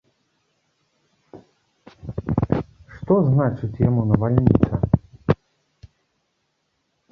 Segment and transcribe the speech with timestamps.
[2.95, 4.81] Што значыць яму навальніца?